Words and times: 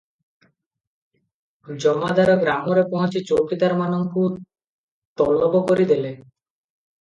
ଜମାଦାର 1.83 2.35
ଗ୍ରାମରେ 2.45 2.85
ପହଞ୍ଚି 2.95 3.21
ଚୌକିଦାରମାନଙ୍କୁ 3.33 4.25
ତଲବ 5.23 5.63
କରି 5.69 5.87
ଦେଲେ। 5.95 6.17